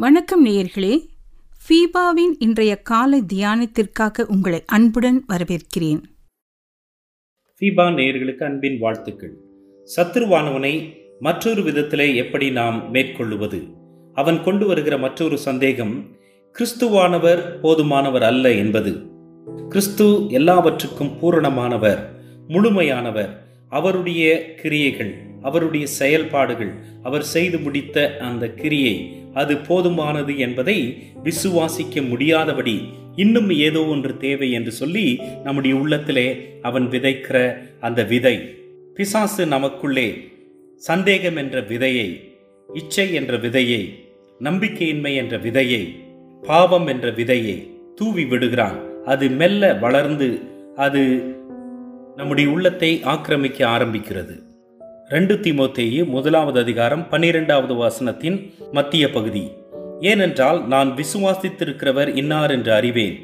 [0.00, 1.06] வணக்கம் நேயர்களே.
[1.68, 6.02] ஃபீபாவின் இன்றைய காலை தியானத்திற்காக உங்களை அன்புடன் வரவேற்கிறேன்.
[7.60, 9.34] ஃபீபா நேயர்களுக்கு அன்பின் வாழ்த்துக்கள்.
[9.96, 13.74] சத்துருவானவனை மற்றொரு விதத்திலே எப்படி நாம் மேற்கொள்ளுவது?
[14.14, 16.16] அவன் கொண்டு வருகிற மற்றொரு சந்தேகம்
[16.58, 19.10] கிறிஸ்துவானவர் போதுமானவர் அல்ல என்பது.
[19.68, 22.06] கிறிஸ்து எல்லாவற்றுக்கும் பூரணமானவர்
[22.48, 23.36] முழுமையானவர்
[23.68, 25.29] அவருடைய கிரியைகள்.
[25.42, 26.72] அவருடைய செயல்பாடுகள்
[27.02, 32.82] அவர் செய்து முடித்த அந்த கிரியை அது போதுமானது என்பதை விசுவாசிக்க முடியாதபடி
[33.16, 38.36] இன்னும் ஏதோ ஒன்று தேவை என்று சொல்லி நம்முடைய உள்ளத்திலே அவன் விதைக்கிற அந்த விதை.
[38.94, 40.28] பிசாசு நமக்குள்ளே
[40.76, 42.20] சந்தேகம் என்ற விதையை
[42.68, 43.82] இச்சை என்ற விதையை
[44.40, 45.82] நம்பிக்கையின்மை என்ற விதையை
[46.42, 48.78] பாவம் என்ற விதையை தூவி விடுகிறான்.
[49.04, 50.40] அது மெல்ல வளர்ந்து
[50.76, 51.02] அது
[52.16, 54.36] நம்முடைய உள்ளத்தை ஆக்கிரமிக்க ஆரம்பிக்கிறது.
[55.12, 59.52] ரெண்டு திமோத்தேயு முதலாவது அதிகாரம் பன்னிரெண்டாவது வசனத்தின் மத்திய பகுதி.
[60.00, 63.16] ஏனென்றால் நான் விசுவாசித்திருக்கிறவர் இன்னார் என்று அறிவேன்.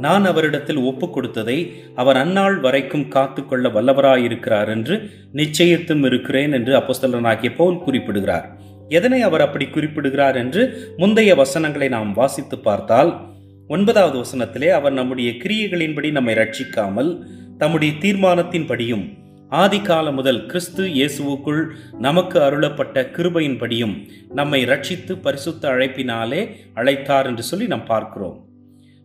[0.00, 7.82] நான் அவரிடத்தில் ஒப்பு கொடுத்ததை அவர் அந்நாள் வரைக்கும் காத்துக்கொள்ள வல்லவராயிருக்கிறார் என்று நிச்சயத்தும் இருக்கிறேன் என்று அப்போஸ்தலனாகிய போல்
[7.82, 8.46] குறிப்பிடுகிறார்.
[8.88, 13.20] எதனை அவர் அப்படி குறிப்பிடுகிறார் என்று முந்தைய வசனங்களை நாம் வாசித்து பார்த்தால்
[13.68, 17.24] ஒன்பதாவது வசனத்திலே அவர் நம்முடைய கிரியைகளின்படி நம்மை ரட்சிக்காமல்
[17.58, 27.42] தம்முடைய தீர்மானத்தின்படியும் ஆதிகாலம் முதல் கிறிஸ்து இயேசுவுக்குள் நமக்கு அருளப்பட்ட கிருபையின்படியும் நம்மை ரட்சித்து பரிசுத்த அழைப்பினாலே அழைத்தார் என்று
[27.42, 28.44] சொல்லி நாம் பார்க்கிறோம்.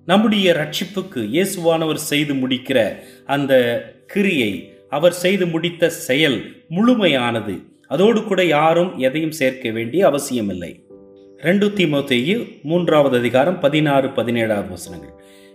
[0.05, 3.53] நம்முடைய ரட்சிப்புக்கு இயேசுவானவர் செய்து முடிக்கிற அந்த
[4.07, 7.63] கிரியை அவர் செய்து முடித்த செயல் முழுமையானது.
[7.87, 10.83] அதோடு கூட யாரும் எதையும் சேர்க்க வேண்டிய அவசியமில்லை.
[11.37, 15.13] ரெண்டு திமுத்தையு மூன்றாவது அதிகாரம் பதினாறு பதினேழாவது வசனங்கள்.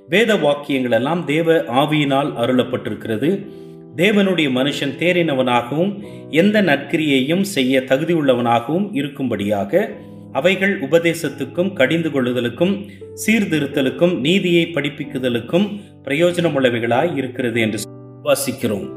[0.09, 3.63] வேத வாக்கியங்கள் எல்லாம் தேவ ஆவியினால் அருளப்பட்டிருக்கிறது.
[3.97, 5.93] தேவனுடைய மனுஷன் தேறினவனாகவும்
[6.31, 9.91] எந்த நற்கிரியையும் செய்ய தகுதியுள்ளவனாகவும் இருக்கும்படியாக
[10.33, 12.91] அவைகள் உபதேசத்துக்கும் கடிந்து கொள்ளுதலுக்கும்
[13.27, 15.67] சீர்திருத்தலுக்கும் நீதியை படிப்பிக்குதலுக்கும்
[16.05, 17.79] பிரயோஜனமுள்ளவைகளாய் இருக்கிறது என்று
[18.25, 18.89] வாசிக்கிறோம்.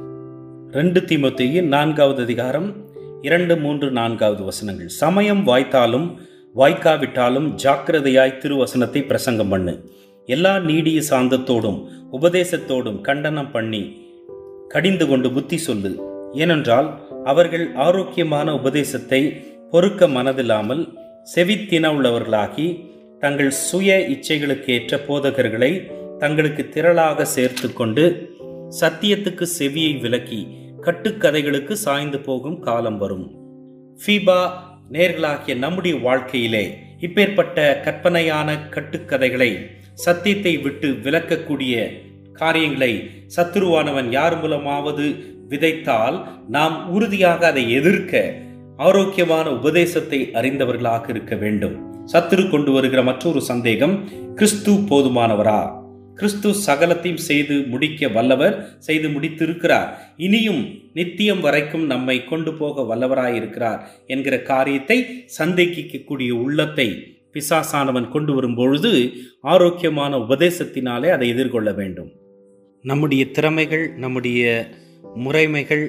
[0.72, 2.75] ரெண்டு திமுத்தையின் நான்காவது அதிகாரம்
[3.22, 4.88] இரண்டு மூன்று நான்காவது வசனங்கள்.
[4.88, 6.07] சமயம் வாய்த்தாலும்
[6.56, 9.90] வாய்க்காவிட்டாலும் ஜாக்கிரதையாய் திருவசனத்தை பிரசங்கம் பண்ணு.
[10.25, 11.80] எல்லா நீடிய சாந்தத்தோடும்
[12.12, 14.06] உபதேசத்தோடும் கண்டனம் பண்ணி
[14.67, 15.91] கடிந்து கொண்டு புத்தி சொல்லு.
[16.33, 16.88] ஏனென்றால்
[17.23, 19.22] அவர்கள் ஆரோக்கியமான உபதேசத்தை
[19.72, 20.83] பொறுக்க மனதில்லாமல்
[21.35, 22.85] செவித்தின உள்ளவர்களாகி
[23.19, 25.72] தங்கள் சுய இச்சைகளுக்கு ஏற்ற போதகர்களை
[26.17, 28.35] தங்களுக்கு திரளாக சேர்த்து கொண்டு
[28.79, 30.47] சத்தியத்துக்கு செவியை விலக்கி
[30.81, 33.31] கட்டுக்கதைகளுக்கு சாய்ந்து போகும் காலம் வரும்.
[34.06, 34.50] ஃபீபா
[34.91, 39.51] நேர்களாகிய நம்முடைய வாழ்க்கையிலே இப்பேற்பட்ட கற்பனையான கட்டுக்கதைகளை
[39.94, 41.75] சத்தியத்தை விட்டு விலக்கக்கூடிய
[42.38, 42.92] காரியங்களை
[43.36, 45.06] சத்துருவானவன் யார் மூலமாவது
[45.50, 46.18] விதைத்தால்
[46.48, 48.24] நாம் உறுதியாக அதை எதிர்க்க
[48.78, 51.75] ஆரோக்கியமான உபதேசத்தை அறிந்தவர்களாக இருக்க வேண்டும்.
[52.14, 53.96] சத்துரு கொண்டு வருகிற மற்றொரு சந்தேகம்
[54.36, 55.59] கிறிஸ்து போதுமானவரா?
[56.16, 59.90] கிறிஸ்து சகலத்தையும் செய்து முடிக்க வல்லவர் செய்து முடித்திருக்கிறார்.
[60.18, 60.62] இனியும்
[60.94, 64.98] நித்தியம் வரைக்கும் நம்மை கொண்டு போக வல்லவராயிருக்கிறார் என்கிற காரியத்தை
[65.40, 66.88] சந்தேகிக்கக்கூடிய உள்ளத்தை
[67.34, 68.92] பிசாசானவன் கொண்டு வரும்பொழுது
[69.42, 72.09] ஆரோக்கியமான உபதேசத்தினாலே அதை எதிர்கொள்ள வேண்டும்.
[72.88, 74.42] நம்முடைய திறமைகள் நம்முடைய
[75.16, 75.86] முறைமைகள்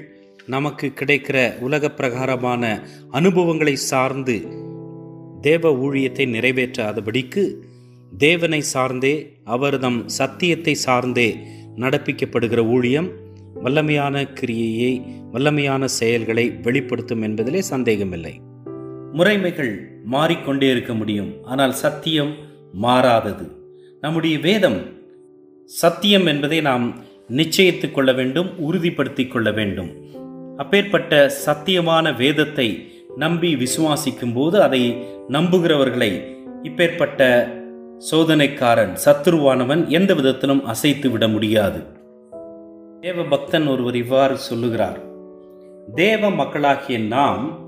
[0.46, 2.62] நமக்கு கிடைக்கிற உலக பிரகாரமான
[3.10, 4.36] அனுபவங்களை சார்ந்து
[5.40, 7.42] தேவ ஊழியத்தை நிறைவேற்றாதபடிக்கு
[8.16, 9.14] தேவனை சார்ந்தே
[9.44, 11.28] அவர்தம் சத்தியத்தை சார்ந்தே
[11.76, 13.08] நடப்பிக்கப்படுகிற ஊழியம்
[13.64, 14.92] வல்லமையான கிரியையை
[15.32, 18.34] வல்லமையான செயல்களை வெளிப்படுத்தும் என்பதிலே சந்தேகமில்லை.
[19.12, 19.72] முறைமைகள்
[20.04, 22.32] மாறிக்கொண்டே இருக்க முடியும் ஆனால் சத்தியம்
[22.72, 23.46] மாறாதது.
[24.00, 24.80] நம்முடைய வேதம்
[25.68, 26.96] சத்தியம் என்பதை நாம்
[27.36, 29.90] நிச்சயித்துக் கொள்ள வேண்டும் உறுதிப்படுத்தி கொள்ள வேண்டும்.
[30.56, 34.96] அப்பேற்பட்ட சத்தியமான வேதத்தை நம்பி விசுவாசிக்கும் போது அதை
[35.28, 36.10] நம்புகிறவர்களை
[36.62, 37.20] இப்பேற்பட்ட
[38.10, 41.86] சோதனைக்காரன் சத்துருவானவன் எந்த விதத்திலும் அசைத்து விட முடியாது.
[43.00, 45.00] தேவ பக்தன் ஒருவர் இவ்வாறு சொல்லுகிறார்.
[45.94, 47.58] தேவ மக்களாகிய நாம்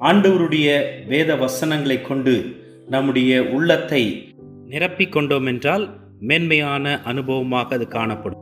[0.00, 0.68] ஆண்டவருடைய
[1.06, 4.34] வேத வசனங்களை கொண்டு நம்முடைய உள்ளத்தை
[4.70, 8.38] நிரப்பிக் கொண்டோம் என்றால் மேன்மையான அனுபவமாக அது காணப்படும்.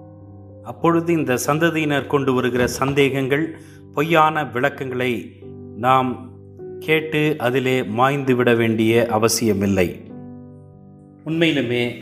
[0.62, 3.56] அப்பொழுது இந்த சந்ததியினர் கொண்டு வருகிற சந்தேகங்கள்
[3.94, 5.40] பொய்யான விளக்கங்களை
[5.76, 6.32] நாம்
[6.78, 10.00] கேட்டு அதிலே மாய்ந்து விட வேண்டிய அவசியமில்லை.
[11.24, 11.94] உண்மையிலுமே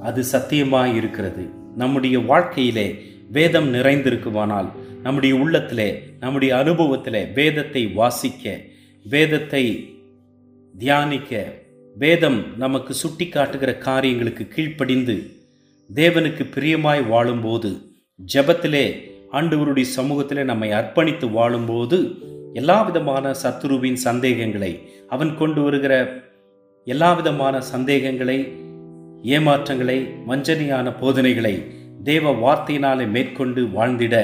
[0.00, 1.50] அது சத்தியமாக இருக்கிறது.
[1.76, 2.94] நம்முடைய வாழ்க்கையிலே
[3.30, 4.68] வேதம் நிறைந்திருக்குமானால்
[5.02, 8.60] நம்முடைய உள்ளத்திலே நம்முடைய அனுபவத்திலே வேதத்தை வாசிக்க
[9.04, 9.94] வேதத்தை
[10.78, 11.52] தியானிக்க
[11.96, 15.16] வேதம் நமக்கு சுட்டி காட்டுகிற காரியங்களுக்கு கீழ்ப்படிந்து
[15.90, 17.70] தேவனுக்கு பிரியமாய் வாழும்போது
[18.34, 18.86] ஜபத்திலே
[19.32, 21.98] ஆண்டவருடைய சமூகத்திலே நம்மை அர்ப்பணித்து வாழும்போது
[22.52, 24.72] எல்லா விதமான சத்துருவின் சந்தேகங்களை
[25.08, 25.94] அவன் கொண்டு வருகிற
[26.84, 28.38] எல்லா விதமான சந்தேகங்களை
[29.22, 31.54] ஏமாற்றங்களை வஞ்சனையான போதனைகளை
[32.04, 34.16] தேவ வார்த்தையினாலே மேற்கொண்டு வாழ்ந்திட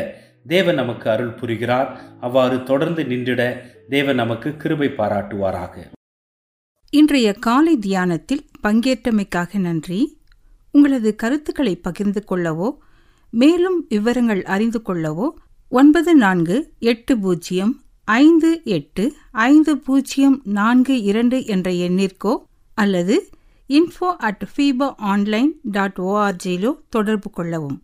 [0.46, 2.00] தேவன் நமக்கு அருள் புரிகிறார்.
[2.20, 3.42] அவ்வாறு தொடர்ந்து நின்றிட
[3.88, 5.97] தேவன் நமக்கு கிருபை பாராட்டுவாராக.
[6.90, 10.18] இன்றைய காலை தியானத்தில் பங்கேற்றமைக்காக நன்றி.
[10.70, 12.68] உங்களது கருத்துக்களை பகிர்ந்து கொள்ளவோ
[13.30, 15.26] மேலும் விவரங்கள் அறிந்து கொள்ளவோ
[15.68, 22.36] ஒன்பது நான்கு எட்டு பூஜ்ஜியம் ஐந்து எட்டு ஐந்து பூஜ்ஜியம் நான்கு இரண்டு என்ற எண்ணிற்கோ
[22.74, 23.28] அல்லது
[23.68, 27.82] info at FIBA online dot ஓஆர்ஜியிலோ தொடர்பு கொள்ளவும்.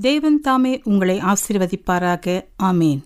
[0.00, 2.44] தேவன் தாமே உங்களை ஆசீர்வதிப்பாராக.
[2.62, 3.00] ஆமேன்.